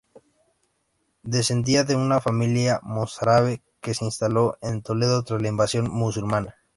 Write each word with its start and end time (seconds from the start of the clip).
Descendía 1.21 1.83
de 1.83 1.95
una 1.95 2.19
familia 2.19 2.79
mozárabe 2.81 3.61
que 3.81 3.93
se 3.93 4.03
instaló 4.03 4.57
en 4.59 4.81
Toledo 4.81 5.21
tras 5.23 5.39
la 5.43 5.47
invasión 5.49 5.91
musulmana. 5.91 6.55